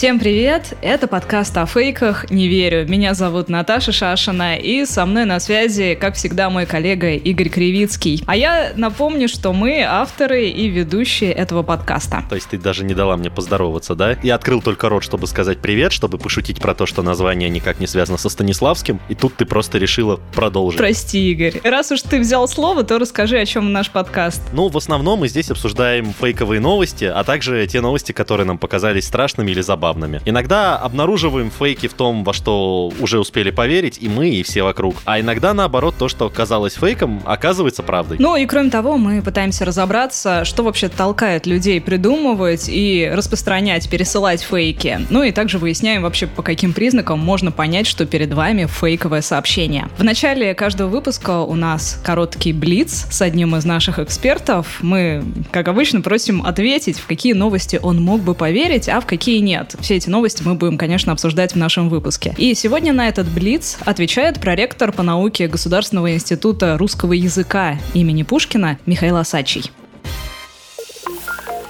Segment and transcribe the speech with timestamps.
[0.00, 0.78] Всем привет!
[0.80, 2.88] Это подкаст о фейках «Не верю».
[2.88, 8.24] Меня зовут Наташа Шашина, и со мной на связи, как всегда, мой коллега Игорь Кривицкий.
[8.26, 12.24] А я напомню, что мы авторы и ведущие этого подкаста.
[12.30, 14.16] То есть ты даже не дала мне поздороваться, да?
[14.22, 17.86] Я открыл только рот, чтобы сказать привет, чтобы пошутить про то, что название никак не
[17.86, 20.78] связано со Станиславским, и тут ты просто решила продолжить.
[20.78, 21.60] Прости, Игорь.
[21.62, 24.40] Раз уж ты взял слово, то расскажи, о чем наш подкаст.
[24.54, 29.04] Ну, в основном мы здесь обсуждаем фейковые новости, а также те новости, которые нам показались
[29.04, 30.20] страшными или забавными забавными.
[30.24, 34.96] Иногда обнаруживаем фейки в том, во что уже успели поверить и мы, и все вокруг.
[35.04, 38.18] А иногда, наоборот, то, что казалось фейком, оказывается правдой.
[38.20, 44.42] Ну и кроме того, мы пытаемся разобраться, что вообще толкает людей придумывать и распространять, пересылать
[44.42, 45.00] фейки.
[45.10, 49.88] Ну и также выясняем вообще, по каким признакам можно понять, что перед вами фейковое сообщение.
[49.98, 54.78] В начале каждого выпуска у нас короткий блиц с одним из наших экспертов.
[54.82, 59.38] Мы, как обычно, просим ответить, в какие новости он мог бы поверить, а в какие
[59.40, 59.74] нет.
[59.80, 62.34] Все эти новости мы будем, конечно, обсуждать в нашем выпуске.
[62.36, 68.78] И сегодня на этот Блиц отвечает проректор по науке Государственного института русского языка имени Пушкина
[68.86, 69.70] Михаил Асачий.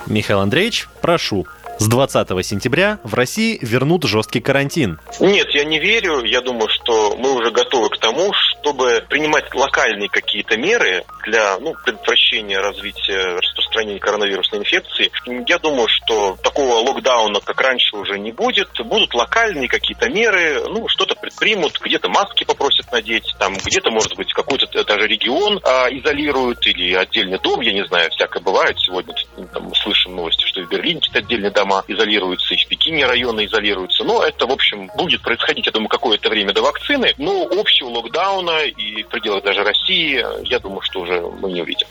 [0.07, 1.47] Михаил Андреевич, прошу.
[1.81, 5.01] С 20 сентября в России вернут жесткий карантин.
[5.19, 6.23] Нет, я не верю.
[6.25, 11.75] Я думаю, что мы уже готовы к тому, чтобы принимать локальные какие-то меры для ну,
[11.83, 15.11] предотвращения развития распространения коронавирусной инфекции.
[15.49, 18.69] Я думаю, что такого локдауна, как раньше, уже не будет.
[18.85, 24.35] Будут локальные какие-то меры, ну, что-то предпримут, где-то маски попросят надеть, там где-то, может быть,
[24.35, 28.79] какой-то даже регион а, изолируют или отдельный дом, я не знаю, всякое бывает.
[28.79, 29.15] Сегодня
[29.55, 33.47] там, мы слышим новости, что в Берлине отдельные дома дома изолируются, и в Пекине районы
[33.47, 34.05] изолируются.
[34.05, 37.15] Но это, в общем, будет происходить, я думаю, какое-то время до вакцины.
[37.19, 41.87] Но общего локдауна и в пределах даже России, я думаю, что уже мы не увидим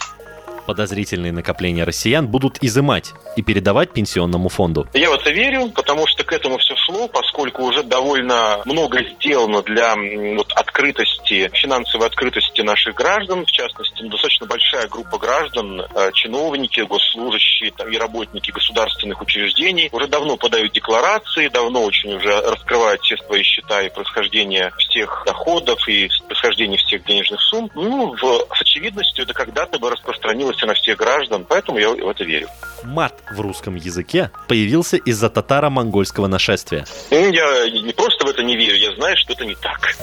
[0.70, 4.88] подозрительные накопления россиян будут изымать и передавать пенсионному фонду.
[4.94, 9.64] Я в это верю, потому что к этому все шло, поскольку уже довольно много сделано
[9.64, 16.82] для вот, открытости, финансовой открытости наших граждан, в частности, достаточно большая группа граждан, э, чиновники,
[16.82, 23.42] госслужащие и работники государственных учреждений уже давно подают декларации, давно очень уже раскрывают все свои
[23.42, 27.72] счета и происхождение всех доходов и происхождение всех денежных сумм.
[27.74, 32.24] Ну, в, с очевидностью это когда-то бы распространилось на всех граждан, поэтому я в это
[32.24, 32.48] верю.
[32.84, 36.86] Мат в русском языке появился из-за татаро-монгольского нашествия.
[37.12, 39.96] Я не просто в это не верю, я знаю, что это не так.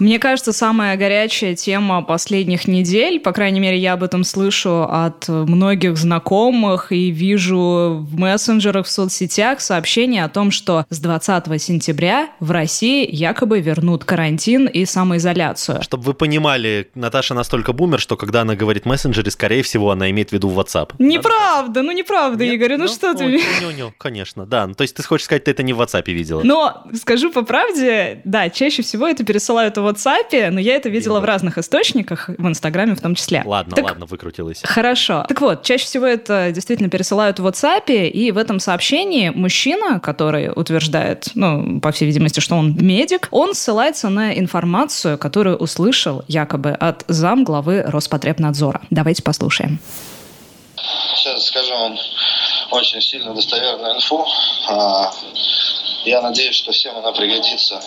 [0.00, 5.28] Мне кажется, самая горячая тема последних недель, по крайней мере, я об этом слышу от
[5.28, 12.30] многих знакомых и вижу в мессенджерах, в соцсетях сообщения о том, что с 20 сентября
[12.40, 15.82] в России якобы вернут карантин и самоизоляцию.
[15.82, 20.30] Чтобы вы понимали, Наташа настолько бумер, что когда она говорит мессенджеры, скорее всего, она имеет
[20.30, 20.94] в виду WhatsApp.
[20.98, 22.54] Неправда, ну неправда, Нет?
[22.54, 23.42] Игорь, ну, ну что ну, ты...
[23.60, 24.66] Ну, ну, конечно, да.
[24.66, 26.40] Ну, то есть ты хочешь сказать, ты это не в WhatsApp видела?
[26.42, 31.14] Но, скажу по правде, да, чаще всего это пересылают в WhatsApp, но я это видела
[31.14, 31.20] Видно.
[31.20, 33.42] в разных источниках, в Инстаграме в том числе.
[33.44, 34.60] Ладно, так, ладно, выкрутилась.
[34.62, 35.24] Хорошо.
[35.28, 40.50] Так вот, чаще всего это действительно пересылают в WhatsApp, и в этом сообщении мужчина, который
[40.54, 46.70] утверждает, ну, по всей видимости, что он медик, он ссылается на информацию, которую услышал якобы
[46.70, 48.82] от зам главы Роспотребнадзора.
[48.90, 49.78] Давайте послушаем.
[51.14, 51.98] Сейчас скажу вам
[52.70, 54.26] очень сильно достоверную инфу.
[54.68, 55.12] А,
[56.04, 57.80] я надеюсь, что всем она пригодится.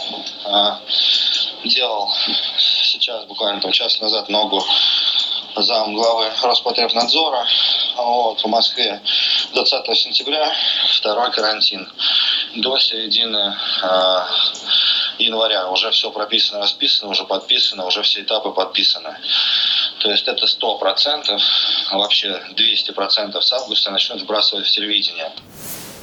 [1.63, 2.12] Делал
[2.57, 4.63] сейчас, буквально там час назад, ногу
[5.56, 7.47] зам главы Роспотребнадзора
[7.96, 9.01] вот, в Москве
[9.53, 10.51] 20 сентября,
[10.97, 11.88] второй карантин.
[12.56, 14.25] До середины э,
[15.19, 19.18] января уже все прописано, расписано, уже подписано, уже все этапы подписаны.
[20.00, 21.42] То есть это 100%,
[21.89, 25.31] а вообще 200% с августа начнут вбрасывать в телевидение.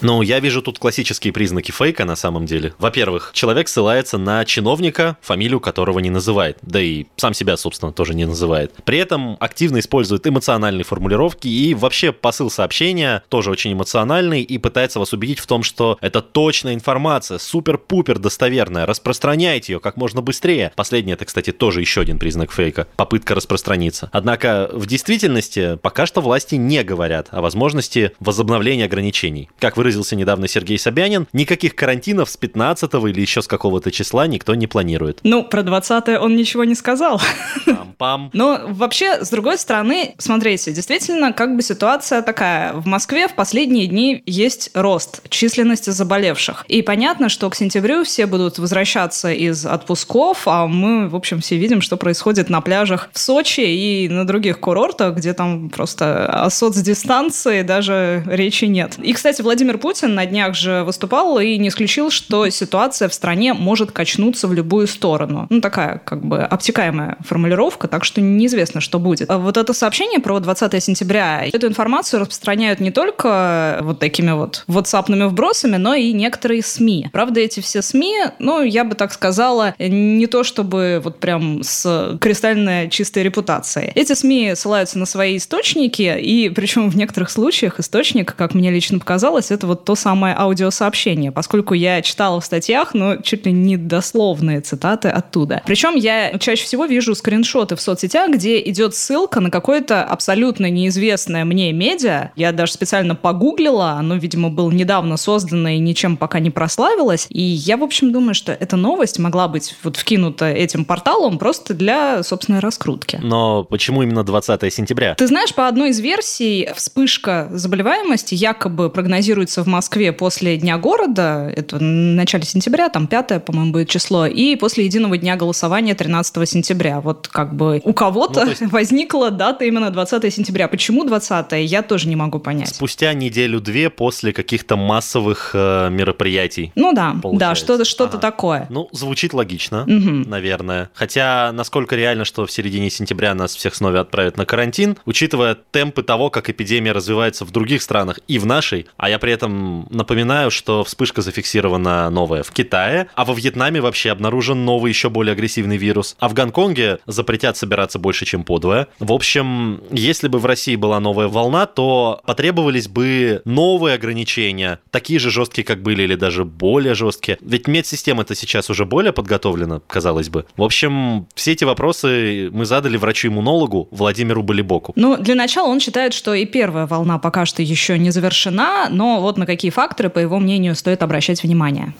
[0.03, 2.75] Ну, я вижу тут классические признаки фейка на самом деле.
[2.79, 6.59] Во-первых, человек ссылается на чиновника, фамилию которого не называет.
[6.63, 8.73] Да и сам себя, собственно, тоже не называет.
[8.85, 14.99] При этом активно использует эмоциональные формулировки и вообще посыл сообщения тоже очень эмоциональный и пытается
[14.99, 20.73] вас убедить в том, что это точная информация, супер-пупер достоверная, распространяйте ее как можно быстрее.
[20.77, 22.87] Последнее это, кстати, тоже еще один признак фейка.
[22.97, 24.09] Попытка распространиться.
[24.13, 29.51] Однако в действительности пока что власти не говорят о возможности возобновления ограничений.
[29.59, 34.29] Как вы выразился недавно Сергей Собянин, никаких карантинов с 15 или еще с какого-то числа
[34.29, 35.19] никто не планирует.
[35.25, 37.21] Ну, про 20 он ничего не сказал.
[37.67, 38.31] Пам-пам.
[38.33, 42.73] Но вообще, с другой стороны, смотрите, действительно, как бы ситуация такая.
[42.75, 46.65] В Москве в последние дни есть рост численности заболевших.
[46.69, 51.57] И понятно, что к сентябрю все будут возвращаться из отпусков, а мы, в общем, все
[51.57, 56.49] видим, что происходит на пляжах в Сочи и на других курортах, где там просто о
[56.49, 58.97] соцдистанции даже речи нет.
[59.03, 63.55] И, кстати, Владимир Путин на днях же выступал и не исключил, что ситуация в стране
[63.55, 65.47] может качнуться в любую сторону.
[65.51, 69.31] Ну, такая как бы обтекаемая формулировка, так что неизвестно, что будет.
[69.31, 74.65] А вот это сообщение про 20 сентября, эту информацию распространяют не только вот такими вот
[74.67, 77.09] ватсапными вбросами, но и некоторые СМИ.
[77.13, 82.19] Правда, эти все СМИ, ну, я бы так сказала, не то чтобы вот прям с
[82.21, 83.93] кристально чистой репутацией.
[83.95, 88.99] Эти СМИ ссылаются на свои источники, и причем в некоторых случаях источник, как мне лично
[88.99, 93.77] показалось, это вот то самое аудиосообщение, поскольку я читала в статьях, но чуть ли не
[93.77, 95.63] дословные цитаты оттуда.
[95.65, 101.45] Причем я чаще всего вижу скриншоты в соцсетях, где идет ссылка на какое-то абсолютно неизвестное
[101.45, 102.33] мне медиа.
[102.35, 107.27] Я даже специально погуглила, оно, видимо, было недавно создано и ничем пока не прославилось.
[107.31, 111.75] И я, в общем, думаю, что эта новость могла быть вот вкинута этим порталом просто
[111.75, 113.21] для собственной раскрутки.
[113.23, 115.15] Но почему именно 20 сентября?
[115.15, 121.53] Ты знаешь, по одной из версий, вспышка заболеваемости якобы прогнозируется в Москве после Дня города,
[121.55, 126.49] это в начале сентября, там 5 по-моему, будет число, и после единого дня голосования 13
[126.49, 127.01] сентября.
[127.01, 128.63] Вот как бы у кого-то ну, есть...
[128.71, 130.69] возникла дата именно 20 сентября.
[130.69, 132.75] Почему 20 я тоже не могу понять.
[132.75, 136.73] Спустя неделю-две после каких-то массовых э, мероприятий.
[136.75, 137.39] Ну да, получается.
[137.39, 138.19] да, что-то что ага.
[138.19, 138.67] такое.
[138.71, 140.29] Ну, звучит логично, угу.
[140.29, 140.91] наверное.
[140.95, 146.03] Хотя, насколько реально, что в середине сентября нас всех снова отправят на карантин, учитывая темпы
[146.03, 150.51] того, как эпидемия развивается в других странах и в нашей, а я при этом напоминаю,
[150.51, 155.77] что вспышка зафиксирована новая в Китае, а во Вьетнаме вообще обнаружен новый еще более агрессивный
[155.77, 158.89] вирус, а в Гонконге запретят собираться больше, чем подвое.
[158.99, 165.19] В общем, если бы в России была новая волна, то потребовались бы новые ограничения, такие
[165.19, 167.39] же жесткие, как были, или даже более жесткие.
[167.41, 170.47] Ведь медсистема-то сейчас уже более подготовлена, казалось бы.
[170.57, 174.93] В общем, все эти вопросы мы задали врачу-иммунологу Владимиру Болибоку.
[174.97, 179.21] Ну, для начала он считает, что и первая волна пока что еще не завершена, но
[179.21, 181.95] вот на какие факторы, по его мнению, стоит обращать внимание.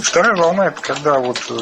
[0.00, 1.54] Вторая волна– это когда вот э,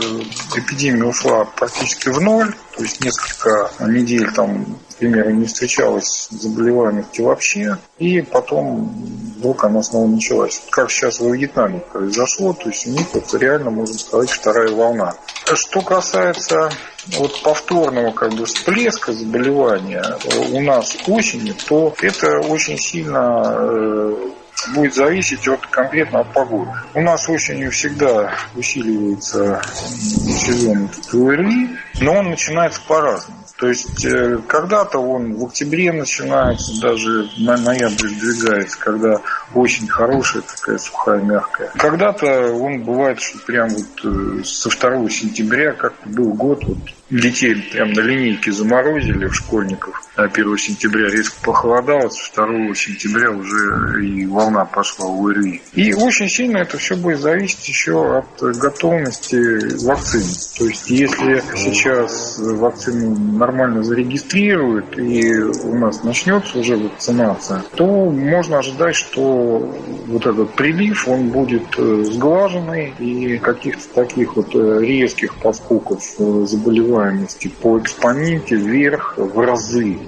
[0.57, 7.77] эпидемия ушла практически в ноль, то есть несколько недель там, например, не встречалось заболеваемости вообще,
[7.99, 8.89] и потом
[9.37, 10.63] вдруг она снова началась.
[10.71, 15.15] Как сейчас во Вьетнаме произошло, то есть у них вот реально, можно сказать, вторая волна.
[15.53, 16.71] Что касается
[17.19, 20.05] вот повторного как бы всплеска заболевания
[20.53, 24.31] у нас осенью, то это очень сильно э,
[24.69, 26.71] будет зависеть от конкретно от погоды.
[26.95, 33.41] У нас осенью всегда усиливается сезон ОРВИ, но он начинается по-разному.
[33.61, 39.21] То есть э, когда-то он в октябре начинается, даже на ноябрь сдвигается, когда
[39.55, 41.71] очень хорошая такая сухая, мягкая.
[41.77, 46.79] Когда-то он бывает, что прям вот э, со 2 сентября, как был год, вот
[47.11, 50.01] детей прям на линейке заморозили в школьников.
[50.17, 55.63] А 1 сентября резко похолодало, с 2 сентября уже и волна пошла в ОРВИ.
[55.75, 60.23] И очень сильно это все будет зависеть еще от готовности вакцин.
[60.59, 68.59] То есть если сейчас вакцину нормально зарегистрируют и у нас начнется уже вакцинация, то можно
[68.59, 75.37] ожидать, что вот этот прилив, он будет э, сглаженный и каких-то таких вот э, резких
[75.37, 79.99] подскоков э, заболеваемости по экспоненте вверх в разы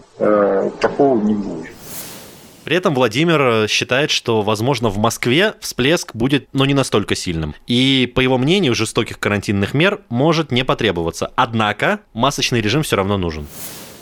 [0.81, 1.73] такого не будет.
[2.65, 7.57] При этом Владимир считает, что, возможно, в Москве всплеск будет, но не настолько сильным.
[7.67, 11.33] И, по его мнению, жестоких карантинных мер может не потребоваться.
[11.35, 13.49] Однако масочный режим все равно нужен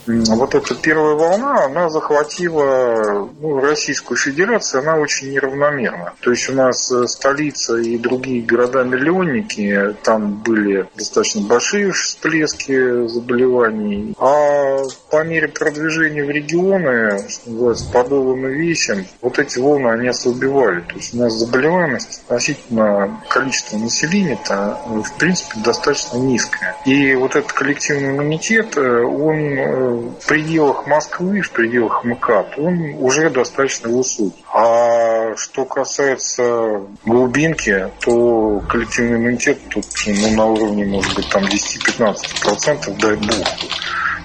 [0.07, 6.14] вот эта первая волна, она захватила ну, Российскую Федерацию, она очень неравномерна.
[6.21, 14.14] То есть у нас э, столица и другие города-миллионники, там были достаточно большие всплески заболеваний.
[14.19, 14.78] А
[15.11, 20.80] по мере продвижения в регионы, что подолом и весен, вот эти волны, они ослабевали.
[20.80, 26.76] То есть у нас заболеваемость относительно количества населения-то, в принципе, достаточно низкая.
[26.87, 32.94] И вот этот коллективный иммунитет, э, он э, в пределах Москвы, в пределах МКАД, он
[33.00, 34.44] уже достаточно высокий.
[34.52, 42.97] А что касается глубинки, то коллективный иммунитет тут ну, на уровне, может быть, там 10-15%,
[43.00, 43.49] дай бог.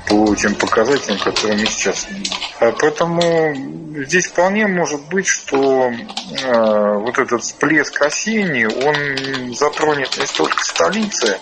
[0.07, 2.25] По тем показателям, которые мы сейчас имеем.
[2.59, 3.55] А поэтому
[4.03, 11.37] здесь вполне может быть, что э, вот этот всплеск осенний, он затронет не столько столицы,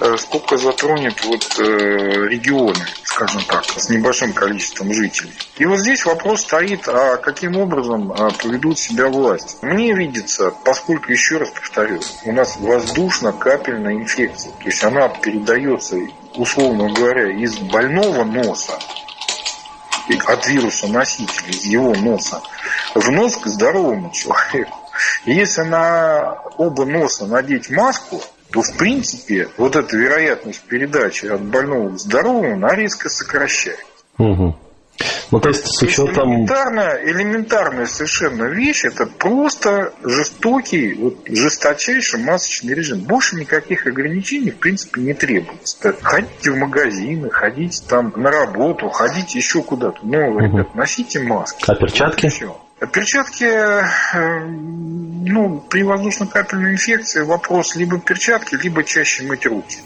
[0.00, 1.62] э, сколько затронет вот э,
[2.28, 5.32] регионы, скажем так, с небольшим количеством жителей.
[5.56, 9.58] И вот здесь вопрос стоит, а каким образом а, поведут себя власть.
[9.62, 15.96] Мне видится, поскольку, еще раз повторю, у нас воздушно-капельная инфекция, то есть она передается
[16.36, 18.78] условно говоря, из больного носа,
[20.26, 22.42] от вируса носителя, из его носа,
[22.94, 24.78] в нос к здоровому человеку.
[25.24, 28.20] И если на оба носа надеть маску,
[28.50, 33.84] то, в принципе, вот эта вероятность передачи от больного к здоровому, она резко сокращается.
[34.18, 34.56] Угу.
[35.32, 36.30] Ну, то есть с учетом...
[36.30, 43.00] Элементарная, элементарная совершенно вещь, это просто жестокий, вот, жесточайший масочный режим.
[43.00, 45.94] Больше никаких ограничений, в принципе, не требуется.
[46.02, 49.98] Ходите в магазины, ходите там на работу, ходите еще куда-то.
[50.02, 50.40] Но, угу.
[50.40, 51.64] ребят, носите маски.
[51.66, 52.30] А перчатки?
[52.44, 59.78] Вот а перчатки, э, ну, при воздушно-капельной инфекции вопрос либо перчатки, либо чаще мыть руки.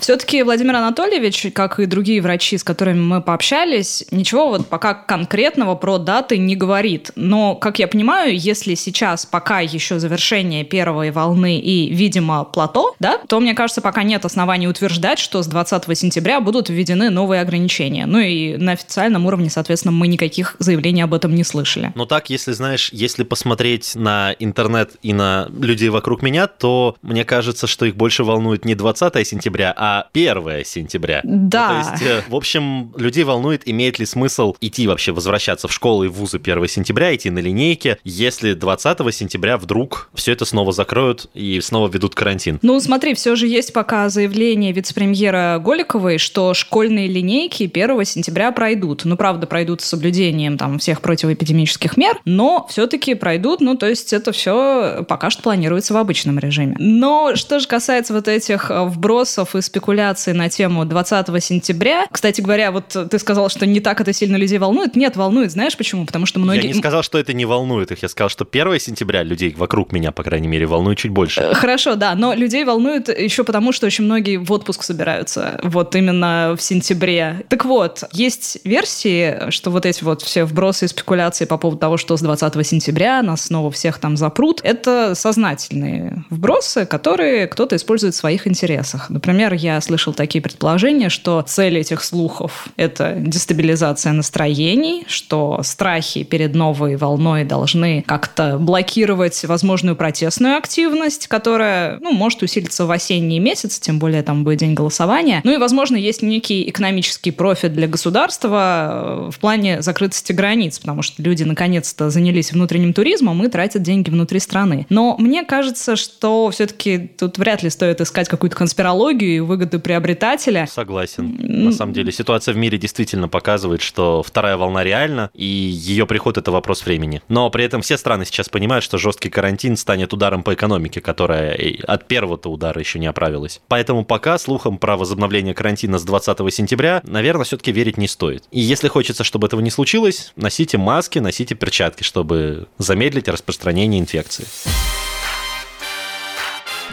[0.00, 5.74] Все-таки Владимир Анатольевич, как и другие врачи, с которыми мы пообщались, ничего вот пока конкретного
[5.74, 7.10] про даты не говорит.
[7.16, 13.18] Но, как я понимаю, если сейчас пока еще завершение первой волны и, видимо, плато, да,
[13.26, 18.06] то, мне кажется, пока нет оснований утверждать, что с 20 сентября будут введены новые ограничения.
[18.06, 21.92] Ну и на официальном уровне, соответственно, мы никаких заявлений об этом не слышали.
[21.94, 27.24] Ну так, если, знаешь, если посмотреть на интернет и на людей вокруг меня, то мне
[27.24, 31.20] кажется, что их больше волнует не 20 сентября, а 1 сентября.
[31.24, 31.68] Да.
[31.68, 35.72] Ну, то есть, э, в общем, людей волнует, имеет ли смысл идти вообще, возвращаться в
[35.72, 40.44] школу и в вузы 1 сентября, идти на линейке, если 20 сентября вдруг все это
[40.44, 42.58] снова закроют и снова ведут карантин.
[42.62, 49.04] Ну, смотри, все же есть пока заявление вице-премьера Голиковой, что школьные линейки 1 сентября пройдут.
[49.04, 54.12] Ну, правда, пройдут с соблюдением там всех противоэпидемических мер, но все-таки пройдут, ну, то есть
[54.12, 56.76] это все пока что планируется в обычном режиме.
[56.78, 62.06] Но что же касается вот этих э, вбросов и спекуляций спекуляции на тему 20 сентября.
[62.10, 64.96] Кстати говоря, вот ты сказал, что не так это сильно людей волнует.
[64.96, 65.52] Нет, волнует.
[65.52, 66.04] Знаешь почему?
[66.04, 66.66] Потому что многие...
[66.66, 68.02] Я не сказал, что это не волнует их.
[68.02, 71.40] Я сказал, что 1 сентября людей вокруг меня, по крайней мере, волнует чуть больше.
[71.40, 72.16] Э, хорошо, да.
[72.16, 75.60] Но людей волнует еще потому, что очень многие в отпуск собираются.
[75.62, 77.46] Вот именно в сентябре.
[77.48, 81.96] Так вот, есть версии, что вот эти вот все вбросы и спекуляции по поводу того,
[81.98, 88.14] что с 20 сентября нас снова всех там запрут, это сознательные вбросы, которые кто-то использует
[88.14, 89.08] в своих интересах.
[89.08, 96.22] Например, я я слышал такие предположения, что цель этих слухов– это дестабилизация настроений, что страхи
[96.24, 103.38] перед новой волной должны как-то блокировать возможную протестную активность, которая, ну, может усилиться в осенний
[103.38, 105.40] месяц, тем более там будет день голосования.
[105.44, 111.02] Ну и, возможно, есть некий экономический профит для государства э, в плане закрытости границ, потому
[111.02, 114.86] что люди наконец-то занялись внутренним туризмом и тратят деньги внутри страны.
[114.88, 120.66] Но мне кажется, что все-таки тут вряд ли стоит искать какую-то конспирологию и выгоды приобретателя.
[120.66, 121.36] Согласен.
[121.38, 126.36] На самом деле ситуация в мире действительно показывает, что вторая волна реальна, и ее приход–
[126.38, 127.22] это вопрос времени.
[127.28, 131.58] Но при этом все страны сейчас понимают, что жесткий карантин станет ударом по экономике, которая
[131.86, 133.60] от первого-то удара еще не оправилась.
[133.66, 138.44] Поэтому пока слухам про возобновление карантина с 20 сентября, наверное, все-таки верить не стоит.
[138.52, 144.46] И если хочется, чтобы этого не случилось, носите маски, носите перчатки, чтобы замедлить распространение инфекции.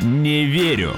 [0.01, 0.95] Не верю.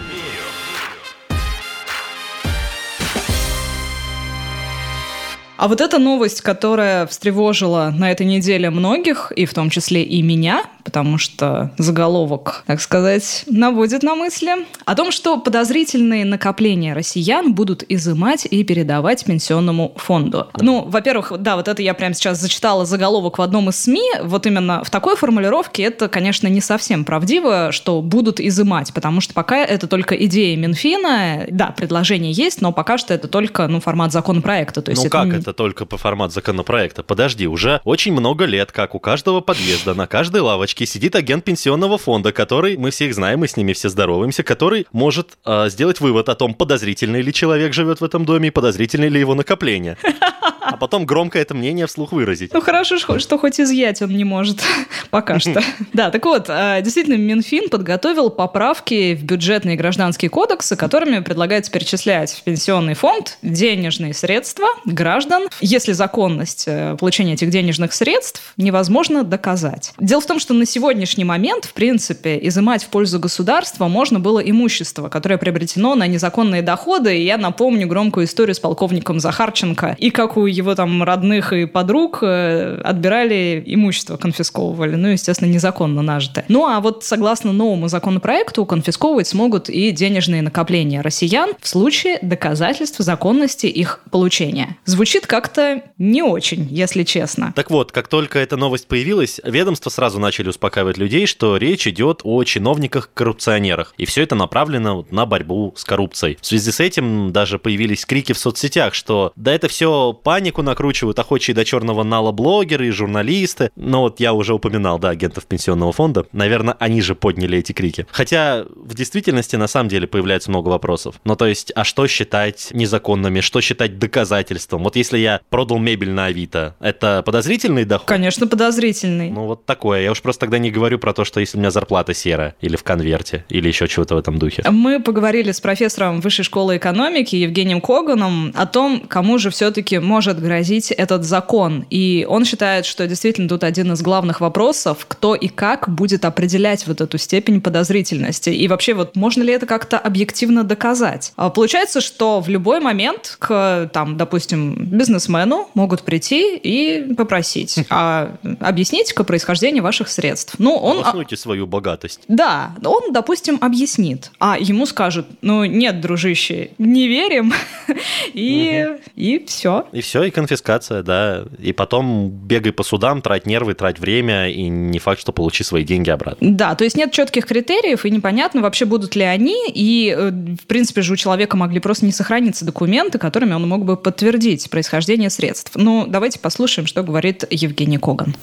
[5.58, 10.22] А вот эта новость, которая встревожила на этой неделе многих, и в том числе и
[10.22, 17.54] меня, потому что заголовок, так сказать, наводит на мысли, о том, что подозрительные накопления россиян
[17.54, 20.48] будут изымать и передавать пенсионному фонду.
[20.62, 24.48] Ну, во-первых, да, вот это я прямо сейчас зачитала заголовок в одном из СМИ, вот
[24.48, 29.58] именно в такой формулировке это, конечно, не совсем правдиво, что будут изымать, потому что пока
[29.58, 34.82] это только идея Минфина, да, предложение есть, но пока что это только, ну, формат законопроекта.
[34.82, 35.38] То есть ну это как это?
[35.38, 37.04] это только по формат законопроекта.
[37.04, 41.98] Подожди, уже очень много лет, как у каждого подъезда, на каждой лавочке сидит агент пенсионного
[41.98, 46.30] фонда, который, мы всех знаем, мы с ними все здороваемся, который может э, сделать вывод
[46.30, 49.98] о том, подозрительный ли человек живет в этом доме и подозрительный ли его накопление.
[50.68, 52.54] А потом громко это мнение вслух выразить.
[52.54, 54.62] Ну хорошо, что хоть изъять он не может
[55.10, 55.62] пока что.
[55.94, 61.72] Да, так вот, а, действительно, Минфин подготовил поправки в бюджетные и гражданские кодексы, которыми предлагается
[61.72, 69.24] перечислять в пенсионный фонд денежные средства граждан, если законность э, получения этих денежных средств невозможно
[69.24, 69.94] доказать.
[70.00, 74.40] Дело в том, что на сегодняшний момент, в принципе, изымать в пользу государства можно было
[74.40, 77.18] имущество, которое приобретено на незаконные доходы.
[77.18, 81.66] И я напомню громкую историю с полковником Захарченко и как у его там родных и
[81.66, 84.96] подруг э, отбирали имущество, конфисковывали.
[84.96, 86.46] Ну, естественно, незаконно нажитое.
[86.48, 93.00] Ну, а вот согласно новому законопроекту конфисковывать смогут и денежные накопления россиян в случае доказательств
[93.00, 94.78] законности их получения.
[94.86, 97.54] Звучит как-то не очень, если честно.
[97.56, 102.22] Так вот, как только эта новость появилась, ведомства сразу начали успокаивать людей, что речь идет
[102.24, 103.94] о чиновниках-коррупционерах.
[103.98, 106.38] И все это направлено на борьбу с коррупцией.
[106.42, 110.14] В связи с этим даже появились крики в соцсетях, что да это все
[110.48, 113.70] панику накручивают охочие до черного нала блогеры и журналисты.
[113.76, 116.26] Но вот я уже упоминал, да, агентов пенсионного фонда.
[116.32, 118.08] Наверное, они же подняли эти крики.
[118.12, 121.16] Хотя в действительности на самом деле появляется много вопросов.
[121.26, 124.84] Ну то есть, а что считать незаконными, что считать доказательством?
[124.84, 128.08] Вот если я продал мебель на Авито, это подозрительный доход?
[128.08, 129.30] Конечно, подозрительный.
[129.30, 130.04] Ну вот такое.
[130.04, 132.78] Я уж просто тогда не говорю про то, что если у меня зарплата серая или
[132.78, 134.64] в конверте, или еще чего-то в этом духе.
[134.70, 140.37] Мы поговорили с профессором Высшей школы экономики Евгением Коганом о том, кому же все-таки может
[140.40, 141.86] грозить этот закон.
[141.90, 146.88] И он считает, что действительно тут один из главных вопросов, кто и как будет определять
[146.88, 148.50] вот эту степень подозрительности.
[148.50, 151.34] И вообще вот можно ли это как-то объективно доказать?
[151.36, 158.36] А получается, что в любой момент к, там, допустим, бизнесмену могут прийти и попросить, а
[158.60, 160.56] объясните-ка происхождение ваших средств.
[160.58, 161.00] Ну, он...
[161.00, 162.22] Обоснуйте свою богатость.
[162.28, 167.54] Да, он, допустим, объяснит, а ему скажут, ну, нет, дружище, не верим,
[168.34, 169.88] и, и все.
[169.92, 171.46] И все, и конфискация, да.
[171.60, 175.84] И потом бегай по судам, трать нервы, трать время, и не факт, что получи свои
[175.84, 176.56] деньги обратно.
[176.56, 180.66] Да, то есть нет четких критериев, и непонятно вообще будут ли они, и, э, в
[180.68, 185.30] принципе же, у человека могли просто не сохраниться документы, которыми он мог бы подтвердить происхождение
[185.30, 185.72] средств.
[185.76, 188.36] Ну, давайте послушаем, что говорит Евгений Коган.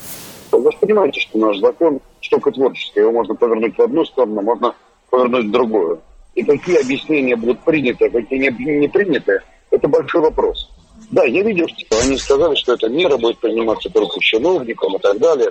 [0.53, 3.03] Вы же понимаете, что наш закон штука творческая.
[3.03, 4.75] Его можно повернуть в одну сторону, можно
[5.11, 6.01] повернуть в другую.
[6.35, 9.41] И какие объяснения будут приняты, а какие не, не приняты,
[9.71, 10.71] это большой вопрос.
[11.11, 15.19] Да, я видел, что они сказали, что эта мера будет приниматься только чиновникам и так
[15.19, 15.51] далее.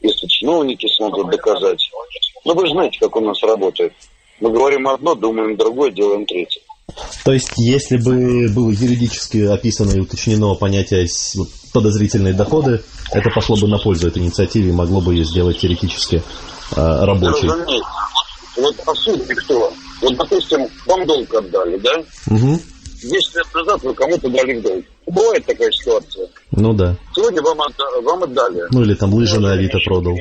[0.00, 1.80] Если чиновники смогут доказать.
[2.44, 3.92] Но вы же знаете, как у нас работает.
[4.40, 6.60] Мы говорим одно, думаем другое, делаем третье.
[7.24, 11.08] То есть, если бы было юридически описано и уточнено понятие
[11.72, 12.82] подозрительные доходы,
[13.12, 16.24] это пошло бы на пользу этой инициативе и могло бы ее сделать теоретически э,
[16.76, 17.48] рабочей.
[17.48, 17.88] Разумеется.
[18.56, 19.72] Вот а суть кто?
[20.00, 22.02] Вот, допустим, вам долг отдали, да?
[22.30, 22.60] Угу.
[23.02, 24.84] 10 лет назад вы кому-то дали в долг.
[25.06, 26.28] Бывает такая ситуация.
[26.52, 26.96] Ну да.
[27.14, 28.64] Сегодня вам, отда- вам отдали.
[28.70, 30.16] Ну или там лыжи на Авито продал.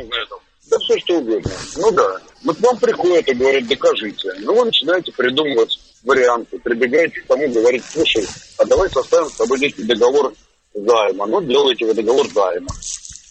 [0.69, 1.51] Да все что угодно.
[1.77, 2.17] Ну да.
[2.43, 4.29] Вот вам приходят и говорят, докажите.
[4.39, 9.59] Ну вы начинаете придумывать варианты, прибегаете к тому, говорите, слушай, а давай составим с тобой
[9.59, 10.33] некий договор
[10.73, 11.25] займа.
[11.25, 12.67] Ну, делаете вы договор займа.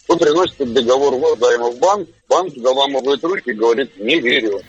[0.07, 4.61] Вы приносите договор займа в банк, банк заламывает руки и говорит, не верю.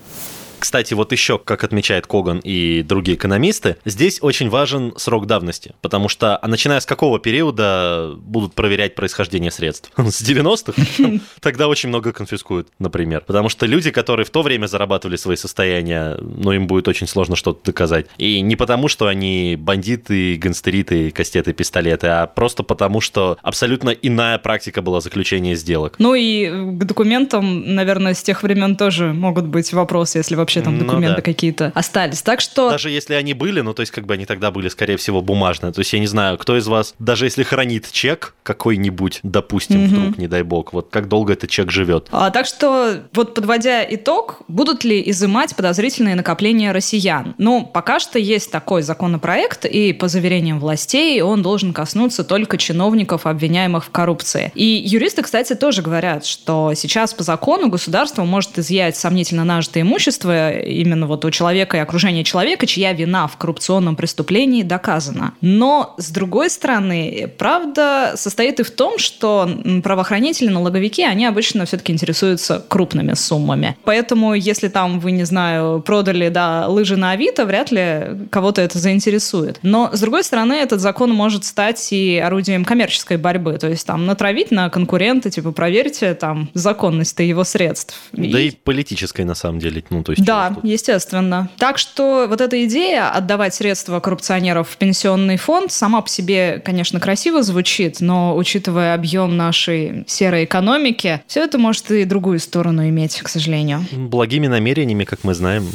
[0.59, 6.09] Кстати, вот еще, как отмечает Коган и другие экономисты, здесь очень важен срок давности, потому
[6.09, 9.91] что, а начиная с какого периода будут проверять происхождение средств?
[9.97, 11.21] С 90-х?
[11.41, 13.23] Тогда очень много конфискуют, например.
[13.27, 17.37] Потому что люди, которые в то время зарабатывали свои состояния, ну, им будет очень сложно
[17.37, 18.07] что-то доказать.
[18.19, 24.39] И не потому, что они бандиты, гангстериты, кастеты, пистолеты, а просто потому, что абсолютно иная
[24.39, 25.97] практика была заключения сделок.
[25.99, 30.79] Ну и к документам, наверное, с тех времен тоже могут быть вопросы, если вообще там
[30.79, 31.23] документы ну, да.
[31.23, 32.23] какие-то остались.
[32.23, 32.71] Так что...
[32.71, 35.73] Даже если они были, ну то есть как бы они тогда были, скорее всего, бумажные.
[35.73, 39.95] То есть я не знаю, кто из вас, даже если хранит чек какой-нибудь, допустим, угу.
[39.95, 42.09] вдруг, не дай бог, вот как долго этот чек живет.
[42.13, 47.35] А, так что вот подводя итог, будут ли изымать подозрительные накопления россиян?
[47.39, 53.27] Ну, пока что есть такой законопроект, и по заверениям властей он должен коснуться только чиновников,
[53.27, 54.53] обвиняемых в коррупции.
[54.55, 60.36] И юристы, кстати, тоже говорят, что сейчас по закону государство может изъять сомнительно нажитое имущество
[60.65, 65.35] именно вот у человека и окружения человека, чья вина в коррупционном преступлении доказана.
[65.41, 69.49] Но, с другой стороны, правда состоит и в том, что
[69.83, 73.77] правоохранители, налоговики, они обычно все-таки интересуются крупными суммами.
[73.85, 78.79] Поэтому, если там, вы, не знаю, продали, да, лыжи на Авито, вряд ли кого-то это
[78.79, 79.59] заинтересует.
[79.63, 83.59] Но, с другой стороны, этот закон может стать и орудием коммерческой борьбы.
[83.59, 87.97] То есть, там, натравить на конкурента, типа, проверьте, там, законность его средств.
[88.13, 89.85] Да и, и политической, на самом деле.
[89.91, 90.65] Ну, то есть, Да, тут.
[90.65, 91.49] естественно.
[91.59, 97.01] Так что вот эта идея отдавать средства коррупционеров в пенсионный фонд сама по себе, конечно,
[97.01, 103.21] красиво звучит, но учитывая объем нашей серой экономики, все это может и другую сторону иметь,
[103.21, 103.85] к сожалению.
[103.93, 105.67] Благими намерениями, как мы знаем.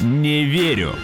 [0.00, 0.94] Не верю.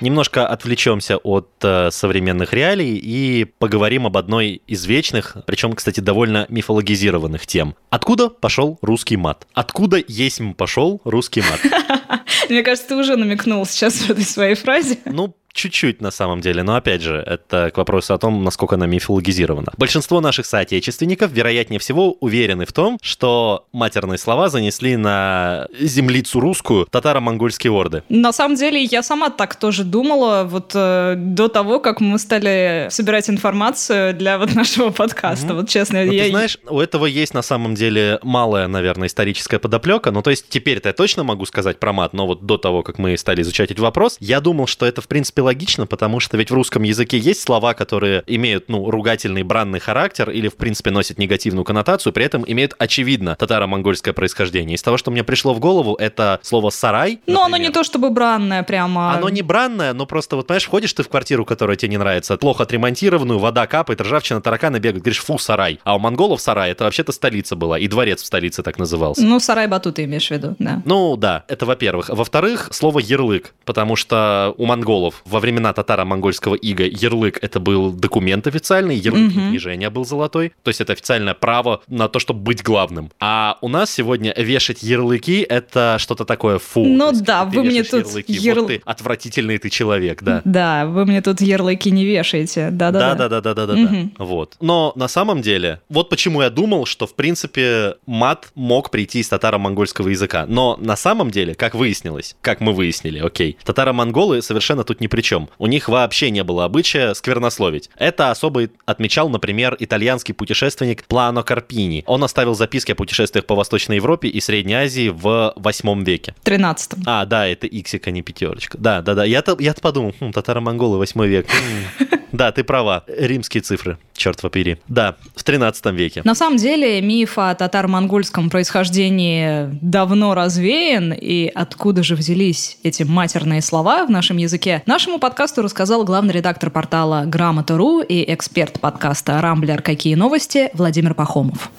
[0.00, 6.46] Немножко отвлечемся от э, современных реалий и поговорим об одной из вечных, причем, кстати, довольно
[6.48, 7.76] мифологизированных тем.
[7.90, 9.46] Откуда пошел русский мат?
[9.52, 11.60] Откуда есть пошел русский мат?
[12.48, 14.98] Мне кажется, ты уже намекнул сейчас в этой своей фразе.
[15.04, 18.86] Ну, чуть-чуть на самом деле, но опять же, это к вопросу о том, насколько она
[18.86, 19.72] мифологизирована.
[19.76, 26.86] Большинство наших соотечественников, вероятнее всего, уверены в том, что матерные слова занесли на землицу русскую
[26.86, 28.02] татаро-монгольские орды.
[28.08, 32.88] На самом деле, я сама так тоже думала, вот э, до того, как мы стали
[32.90, 35.56] собирать информацию для вот нашего подкаста, mm-hmm.
[35.56, 36.04] вот честно.
[36.04, 36.24] Но я...
[36.24, 40.48] Ты знаешь, у этого есть на самом деле малая, наверное, историческая подоплека, ну то есть
[40.48, 43.70] теперь-то я точно могу сказать про мат, но вот до того, как мы стали изучать
[43.70, 46.82] этот вопрос, я думал, что это, в принципе, принципе, логично, потому что ведь в русском
[46.82, 52.12] языке есть слова, которые имеют, ну, ругательный, бранный характер или, в принципе, носят негативную коннотацию,
[52.12, 54.74] при этом имеют, очевидно, татаро-монгольское происхождение.
[54.76, 57.20] Из того, что мне пришло в голову, это слово «сарай».
[57.26, 59.14] Но оно не то чтобы бранное прямо.
[59.14, 62.36] Оно не бранное, но просто, вот, понимаешь, входишь ты в квартиру, которая тебе не нравится,
[62.36, 65.80] плохо отремонтированную, вода капает, ржавчина, тараканы бегают, говоришь, фу, сарай.
[65.84, 69.22] А у монголов сарай, это вообще-то столица была, и дворец в столице так назывался.
[69.22, 70.82] Ну, сарай Бату ты имеешь в виду, да.
[70.84, 72.08] Ну, да, это во-первых.
[72.10, 78.46] Во-вторых, слово «ярлык», потому что у монголов во времена татаро-монгольского ига ярлык это был документ
[78.46, 79.40] официальный, ярлык угу.
[79.40, 83.10] княжения был золотой, то есть это официальное право на то, чтобы быть главным.
[83.20, 86.84] А у нас сегодня вешать ярлыки это что-то такое фу.
[86.84, 88.62] Ну да, вы мне тут ярлыки, ярл...
[88.62, 90.42] вот ты отвратительный ты человек, да.
[90.44, 93.14] Да, вы мне тут ярлыки не вешаете, да-да.
[93.14, 93.74] Да-да-да-да-да-да.
[93.74, 94.10] Угу.
[94.18, 94.56] Вот.
[94.60, 99.28] Но на самом деле, вот почему я думал, что в принципе мат мог прийти из
[99.28, 100.46] татаро-монгольского языка.
[100.48, 105.19] Но на самом деле, как выяснилось, как мы выяснили, окей, татаро-монголы совершенно тут ни при
[105.22, 105.48] чем.
[105.58, 107.90] У них вообще не было обычая сквернословить.
[107.96, 112.04] Это особо отмечал, например, итальянский путешественник Плано Карпини.
[112.06, 116.34] Он оставил записки о путешествиях по Восточной Европе и Средней Азии в 8 веке.
[116.44, 118.78] 13 А, да, это иксик, а не пятерочка.
[118.78, 119.24] Да, да, да.
[119.24, 121.46] Я-то, я-то подумал, хм, татаро-монголы, 8 век.
[122.32, 123.04] Да, ты права.
[123.06, 124.78] Римские цифры, черт побери.
[124.88, 126.22] Да, в 13 веке.
[126.24, 133.62] На самом деле миф о татаро-монгольском происхождении давно развеян, и откуда же взялись эти матерные
[133.62, 139.82] слова в нашем языке, нашему подкасту рассказал главный редактор портала Грамота.ру и эксперт подкаста «Рамблер.
[139.82, 141.70] Какие новости» Владимир Пахомов.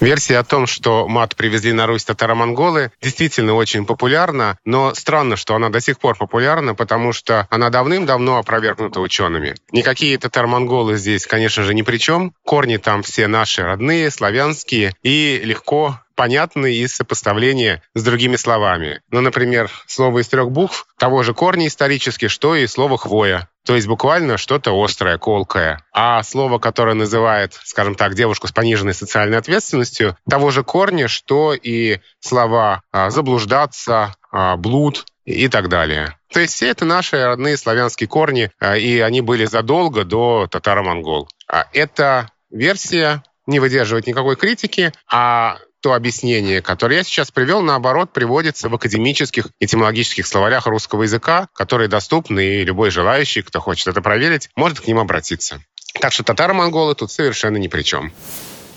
[0.00, 5.54] Версия о том, что мат привезли на Русь татаро-монголы, действительно очень популярна, но странно, что
[5.54, 9.54] она до сих пор популярна, потому что она давным-давно опровергнута учеными.
[9.72, 12.32] Никакие татаро-монголы здесь, конечно же, ни при чем.
[12.44, 19.00] Корни там все наши родные, славянские, и легко понятны из сопоставления с другими словами.
[19.10, 23.48] Ну, например, слово из трех букв того же корня исторически, что и слово «хвоя».
[23.64, 25.82] То есть буквально что-то острое, колкое.
[25.94, 31.54] А слово, которое называет, скажем так, девушку с пониженной социальной ответственностью, того же корня, что
[31.54, 36.18] и слова а, «заблуждаться», а, «блуд», и так далее.
[36.30, 41.30] То есть все это наши родные славянские корни, а, и они были задолго до татаро-монгол.
[41.72, 48.68] Эта версия не выдерживает никакой критики, а то объяснение, которое я сейчас привел, наоборот, приводится
[48.68, 54.50] в академических этимологических словарях русского языка, которые доступны, и любой желающий, кто хочет это проверить,
[54.56, 55.62] может к ним обратиться.
[56.00, 58.12] Так что татаро-монголы тут совершенно ни при чем.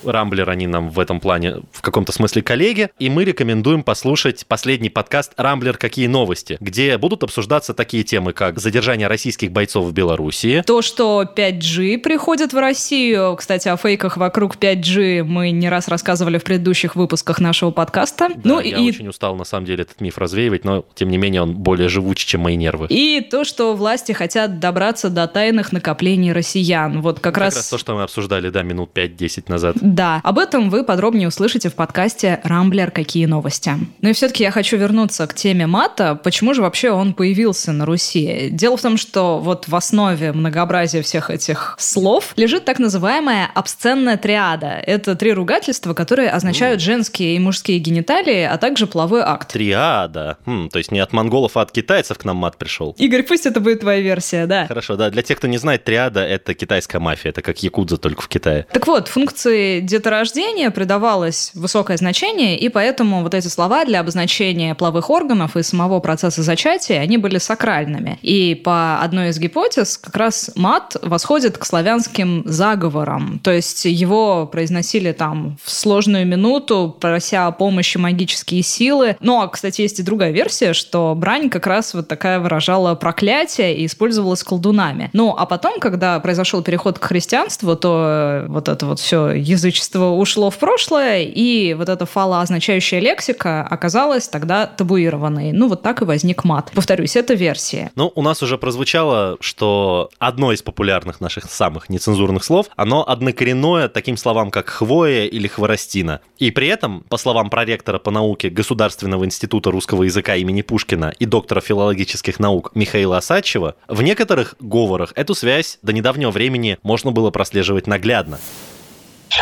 [0.05, 4.89] Рамблер, они нам в этом плане в каком-то смысле коллеги, и мы рекомендуем послушать последний
[4.89, 5.77] подкаст «Рамблер.
[5.77, 10.63] Какие новости?», где будут обсуждаться такие темы, как задержание российских бойцов в Белоруссии.
[10.65, 13.35] То, что 5G приходит в Россию.
[13.37, 18.29] Кстати, о фейках вокруг 5G мы не раз рассказывали в предыдущих выпусках нашего подкаста.
[18.29, 18.89] Да, ну, я и...
[18.89, 22.27] очень устал, на самом деле, этот миф развеивать, но, тем не менее, он более живучий,
[22.27, 22.87] чем мои нервы.
[22.89, 27.01] И то, что власти хотят добраться до тайных накоплений россиян.
[27.01, 27.55] Вот как, как раз...
[27.55, 29.75] раз то, что мы обсуждали, да, минут 5-10 назад.
[29.93, 32.89] Да, об этом вы подробнее услышите в подкасте «Рамблер.
[32.89, 33.73] Какие новости?».
[34.01, 36.15] Ну и все-таки я хочу вернуться к теме мата.
[36.15, 38.49] Почему же вообще он появился на Руси?
[38.49, 44.17] Дело в том, что вот в основе многообразия всех этих слов лежит так называемая обсценная
[44.17, 44.81] триада.
[44.83, 49.53] Это три ругательства, которые означают женские и мужские гениталии, а также половой акт.
[49.53, 50.37] Триада.
[50.47, 52.95] Хм, то есть не от монголов, а от китайцев к нам мат пришел.
[52.97, 54.65] Игорь, пусть это будет твоя версия, да.
[54.65, 55.11] Хорошо, да.
[55.11, 57.29] Для тех, кто не знает, триада— это китайская мафия.
[57.29, 58.65] Это как якудза, только в Китае.
[58.73, 65.09] Так вот, функции деторождения придавалось высокое значение, и поэтому вот эти слова для обозначения половых
[65.09, 68.19] органов и самого процесса зачатия, они были сакральными.
[68.21, 73.39] И по одной из гипотез, как раз мат восходит к славянским заговорам.
[73.43, 79.17] То есть его произносили там в сложную минуту, прося о помощи магические силы.
[79.19, 83.77] Ну, а, кстати, есть и другая версия, что брань как раз вот такая выражала проклятие
[83.77, 85.09] и использовалась колдунами.
[85.13, 89.31] Ну, а потом, когда произошел переход к христианству, то вот это вот все
[89.73, 95.51] язычество ушло в прошлое, и вот эта фалоозначающая лексика оказалась тогда табуированной.
[95.51, 96.71] Ну, вот так и возник мат.
[96.75, 97.91] Повторюсь, это версия.
[97.95, 103.87] Ну, у нас уже прозвучало, что одно из популярных наших самых нецензурных слов, оно однокоренное
[103.87, 106.21] таким словам, как хвоя или хворостина.
[106.37, 111.25] И при этом, по словам проректора по науке Государственного института русского языка имени Пушкина и
[111.25, 117.31] доктора филологических наук Михаила Осадчева, в некоторых говорах эту связь до недавнего времени можно было
[117.31, 118.39] прослеживать наглядно.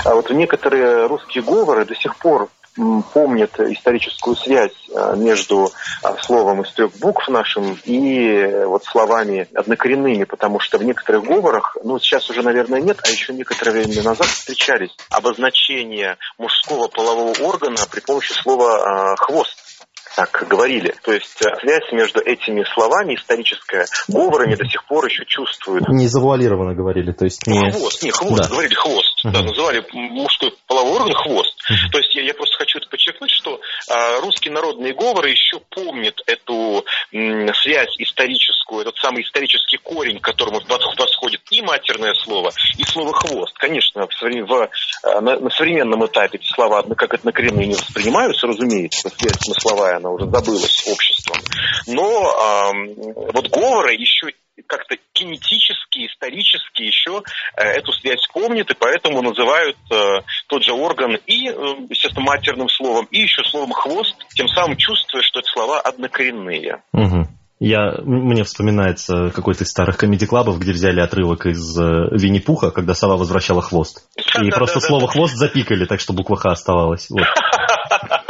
[0.03, 2.49] А вот некоторые русские говоры до сих пор
[3.13, 5.71] помнят историческую связь а, между
[6.03, 11.75] а, словом из трех букв нашим и вот словами однокоренными, потому что в некоторых говорах,
[11.83, 17.77] ну сейчас уже, наверное, нет, а еще некоторое время назад встречались обозначения мужского полового органа
[17.91, 19.57] при помощи слова «хвост»
[20.15, 20.93] так говорили.
[21.03, 25.87] То есть э, связь между этими словами историческая говорами до сих пор еще чувствуют.
[25.89, 27.71] Не завуалированно говорили, то есть не...
[27.71, 28.49] Хвост, не, хвост, да.
[28.49, 29.25] говорили хвост.
[29.25, 29.31] Uh-huh.
[29.31, 31.55] Да, называли мужской половой орган хвост.
[31.69, 31.91] Uh-huh.
[31.91, 36.21] То есть я, я просто хочу это подчеркнуть, что а, русские народные говоры еще помнят
[36.25, 42.83] эту м, связь историческую, этот самый исторический корень, к которому восходит и матерное слово, и
[42.83, 43.57] слово хвост.
[43.57, 44.69] Конечно, в, в,
[45.03, 50.11] а, на, на современном этапе эти слова как однокоренные не воспринимаются, разумеется, связь смысловая она
[50.11, 51.37] уже забылась обществом.
[51.87, 54.31] Но э, вот говоры еще
[54.67, 57.23] как-то кинетически, исторически еще
[57.55, 61.53] э, эту связь помнят, и поэтому называют э, тот же орган и, э,
[61.89, 66.83] естественно, матерным словом, и еще словом хвост, тем самым чувствуя, что это слова однокоренные.
[66.93, 67.27] Угу.
[67.59, 73.17] Я, мне вспоминается какой-то из старых комедий-клабов, где взяли отрывок из э, Винни-Пуха, когда сова
[73.17, 74.07] возвращала хвост.
[74.41, 77.07] И просто слово «хвост» запикали, так что буква «Х» оставалась.
[77.09, 77.21] Вот.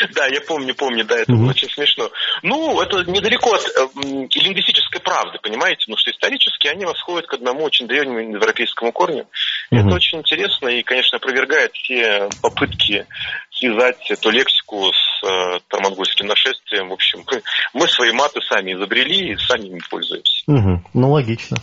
[0.14, 2.10] Да, я помню, помню, да, это было очень смешно.
[2.42, 3.88] Ну, это недалеко от э,
[4.34, 5.84] лингвистической правды, понимаете?
[5.86, 9.26] Потому что исторически они восходят к одному очень древнему европейскому корню.
[9.70, 13.06] Это очень интересно и, конечно, опровергает все попытки
[13.52, 16.88] связать эту лексику с э, тармангольским нашествием.
[16.88, 17.24] В общем,
[17.74, 20.42] мы свои маты сами изобрели и сами ими пользуемся.
[20.46, 20.82] Угу.
[20.94, 21.56] Ну, логично.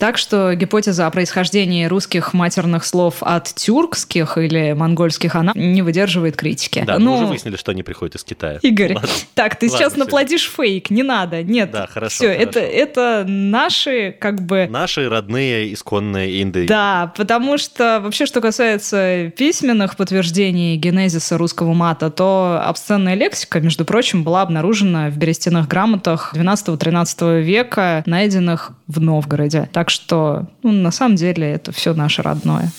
[0.00, 6.36] Так что гипотеза о происхождении русских матерных слов от тюркских или монгольских, она не выдерживает
[6.36, 6.82] критики.
[6.86, 8.58] Да, ну, мы уже выяснили, что они приходят из Китая.
[8.62, 9.10] Игорь, Ладно.
[9.34, 11.70] так, ты Ладно, сейчас наплодишь фейк, не надо, нет.
[11.70, 12.14] Да, хорошо.
[12.14, 12.48] Все, хорошо.
[12.48, 14.68] Это, это наши, как бы...
[14.70, 16.66] Наши родные исконные инды.
[16.66, 23.84] Да, потому что вообще, что касается письменных подтверждений генезиса русского мата, то обсценная лексика, между
[23.84, 29.68] прочим, была обнаружена в берестяных грамотах 12-13 века, найденных в Новгороде.
[29.72, 32.70] Так что, ну, на самом деле, это все наше родное.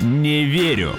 [0.00, 0.96] Не верю.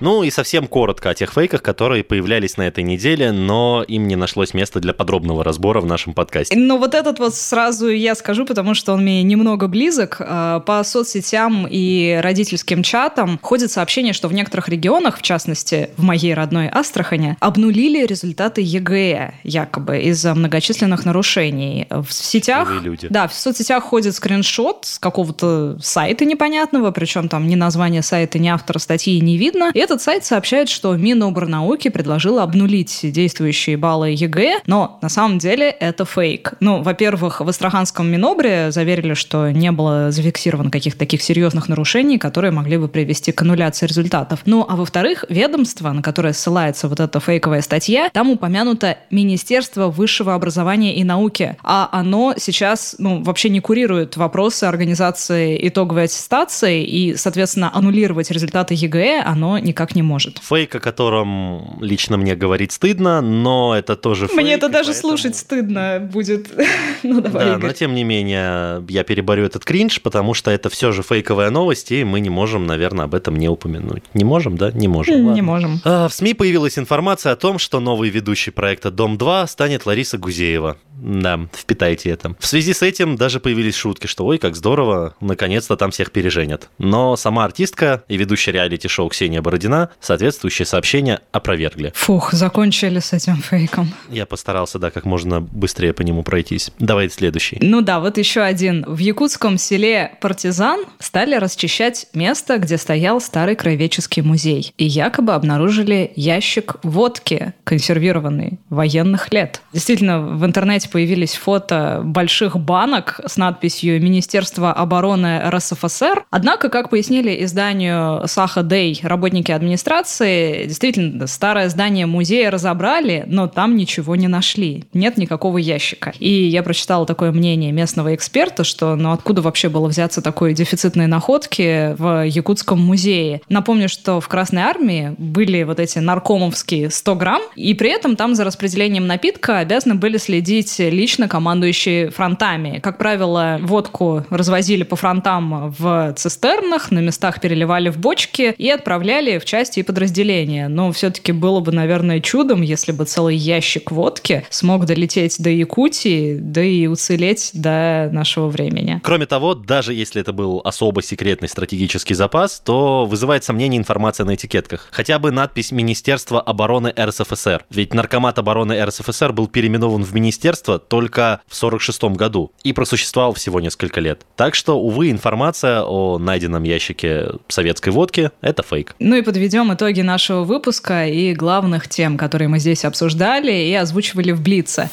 [0.00, 4.16] Ну и совсем коротко о тех фейках, которые появлялись на этой неделе, но им не
[4.16, 6.56] нашлось места для подробного разбора в нашем подкасте.
[6.56, 10.16] Ну вот этот вот сразу я скажу, потому что он мне немного близок.
[10.20, 16.02] А, по соцсетям и родительским чатам ходят сообщения, что в некоторых регионах, в частности в
[16.02, 21.86] моей родной Астрахане, обнулили результаты ЕГЭ, якобы из-за многочисленных нарушений.
[21.90, 22.70] В сетях...
[22.82, 23.08] люди.
[23.08, 28.48] Да, в соцсетях ходит скриншот с какого-то сайта непонятного, причем там ни название сайта, ни
[28.48, 29.70] автора статьи не видно.
[29.72, 35.70] И этот сайт сообщает, что Миноборнауки предложила обнулить действующие баллы ЕГЭ, но на самом деле
[35.70, 36.54] это фейк.
[36.58, 42.50] Ну, во-первых, в Астраханском Минобре заверили, что не было зафиксировано каких-то таких серьезных нарушений, которые
[42.50, 44.40] могли бы привести к аннуляции результатов.
[44.44, 50.34] Ну, а во-вторых, ведомство, на которое ссылается вот эта фейковая статья, там упомянуто Министерство высшего
[50.34, 57.14] образования и науки, а оно сейчас, ну, вообще не курирует вопросы организации итоговой аттестации, и,
[57.14, 60.38] соответственно, аннулировать результаты ЕГЭ оно не никак не может.
[60.38, 64.40] Фейк, о котором лично мне говорить стыдно, но это тоже фейк.
[64.40, 65.08] Мне это даже поэтому...
[65.08, 66.48] слушать стыдно будет.
[67.02, 67.66] ну, давай, да, Игорь.
[67.66, 71.92] но тем не менее я переборю этот кринж, потому что это все же фейковая новость,
[71.92, 74.02] и мы не можем, наверное, об этом не упомянуть.
[74.14, 74.72] Не можем, да?
[74.72, 75.14] Не можем.
[75.14, 75.42] Не ладно.
[75.42, 75.80] можем.
[75.84, 80.78] А, в СМИ появилась информация о том, что новый ведущий проекта «Дом-2» станет Лариса Гузеева.
[81.00, 82.34] Да, впитайте это.
[82.38, 86.68] В связи с этим даже появились шутки, что ой, как здорово, наконец-то там всех переженят.
[86.78, 91.92] Но сама артистка и ведущая реалити-шоу Ксения Бородина соответствующее сообщение опровергли.
[91.94, 93.92] Фух, закончили с этим фейком.
[94.10, 96.70] Я постарался, да, как можно быстрее по нему пройтись.
[96.78, 97.58] Давай следующий.
[97.60, 98.84] Ну да, вот еще один.
[98.86, 104.72] В якутском селе Партизан стали расчищать место, где стоял старый краеведческий музей.
[104.76, 109.60] И якобы обнаружили ящик водки, консервированный, военных лет.
[109.72, 116.24] Действительно, в интернете появились фото больших банок с надписью «Министерство обороны РСФСР».
[116.30, 123.76] Однако, как пояснили изданию Саха Дэй работники администрации, действительно, старое здание музея разобрали, но там
[123.76, 124.84] ничего не нашли.
[124.92, 126.12] Нет никакого ящика.
[126.18, 131.06] И я прочитала такое мнение местного эксперта, что ну откуда вообще было взяться такой дефицитной
[131.06, 133.40] находки в Якутском музее.
[133.48, 138.34] Напомню, что в Красной Армии были вот эти наркомовские 100 грамм, и при этом там
[138.34, 142.80] за распределением напитка обязаны были следить лично командующие фронтами.
[142.82, 149.38] Как правило, водку развозили по фронтам в цистернах, на местах переливали в бочки и отправляли
[149.38, 150.68] в части и подразделения.
[150.68, 156.38] Но все-таки было бы, наверное, чудом, если бы целый ящик водки смог долететь до Якутии,
[156.40, 159.00] да и уцелеть до нашего времени.
[159.02, 164.34] Кроме того, даже если это был особо секретный стратегический запас, то вызывает сомнение информация на
[164.34, 164.88] этикетках.
[164.90, 167.64] Хотя бы надпись Министерства обороны РСФСР.
[167.70, 173.60] Ведь Наркомат обороны РСФСР был переименован в Министерство только в 1946 году и просуществовал всего
[173.60, 174.22] несколько лет.
[174.36, 178.94] Так что, увы, информация о найденном ящике советской водки— это фейк.
[178.98, 184.32] Ну и подведем итоги нашего выпуска и главных тем, которые мы здесь обсуждали и озвучивали
[184.32, 184.90] в Блице.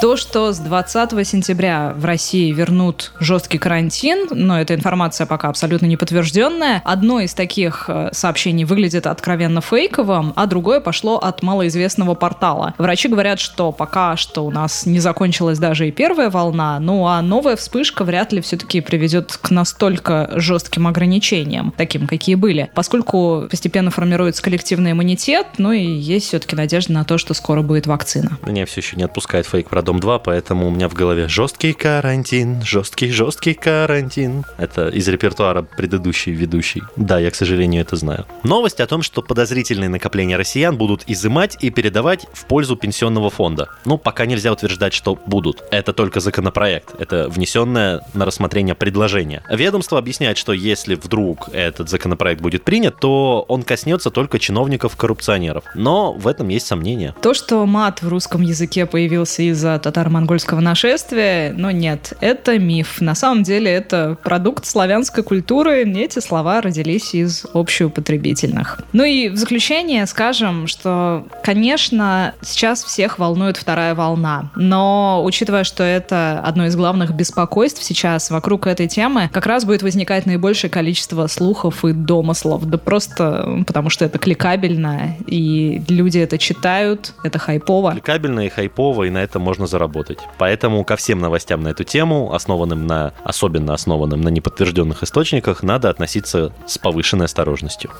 [0.00, 5.84] То, что с 20 сентября в России вернут жесткий карантин, но эта информация пока абсолютно
[5.84, 12.14] не подтвержденная, одно из таких э, сообщений выглядит откровенно фейковым, а другое пошло от малоизвестного
[12.14, 12.72] портала.
[12.78, 17.20] Врачи говорят, что пока что у нас не закончилась даже и первая волна, ну а
[17.20, 23.90] новая вспышка вряд ли все-таки приведет к настолько жестким ограничениям, таким, какие были, поскольку постепенно
[23.90, 28.38] формируется коллективный иммунитет, ну и есть все-таки надежда на то, что скоро будет вакцина.
[28.46, 31.72] Меня все еще не отпускает фейк про Дом 2, поэтому у меня в голове жесткий
[31.72, 34.44] карантин, жесткий, жесткий карантин.
[34.56, 36.84] Это из репертуара предыдущий ведущий.
[36.94, 38.24] Да, я, к сожалению, это знаю.
[38.44, 43.68] Новость о том, что подозрительные накопления россиян будут изымать и передавать в пользу пенсионного фонда.
[43.84, 45.64] Ну, пока нельзя утверждать, что будут.
[45.72, 46.94] Это только законопроект.
[47.00, 49.42] Это внесенное на рассмотрение предложение.
[49.50, 55.64] Ведомство объясняет, что если вдруг этот законопроект будет принят, то он коснется только чиновников-коррупционеров.
[55.74, 57.12] Но в этом есть сомнения.
[57.20, 63.00] То, что мат в русском языке появился из-за татаро-монгольского нашествия, но нет, это миф.
[63.00, 68.80] На самом деле это продукт славянской культуры, эти слова родились из общеупотребительных.
[68.92, 75.82] Ну и в заключение скажем, что, конечно, сейчас всех волнует вторая волна, но учитывая, что
[75.82, 81.26] это одно из главных беспокойств сейчас вокруг этой темы, как раз будет возникать наибольшее количество
[81.26, 87.92] слухов и домыслов, да просто потому что это кликабельно, и люди это читают, это хайпово.
[87.92, 90.18] Кликабельно и хайпово, и на этом можно заработать.
[90.38, 95.88] Поэтому ко всем новостям на эту тему, основанным на, особенно основанным на неподтвержденных источниках, надо
[95.88, 97.90] относиться с повышенной осторожностью.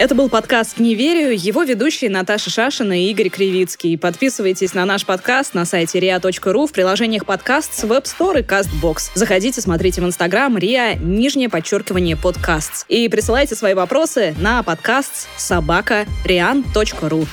[0.00, 3.98] Это был подкаст «Не верю», его ведущие Наташа Шашина и Игорь Кривицкий.
[3.98, 9.10] Подписывайтесь на наш подкаст на сайте ria.ru в приложениях подкаст с Web Store и CastBox.
[9.14, 12.86] Заходите, смотрите в Инстаграм ria, нижнее подчеркивание подкаст.
[12.88, 16.06] И присылайте свои вопросы на подкаст собака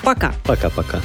[0.04, 0.34] Пока.
[0.46, 1.00] Пока-пока.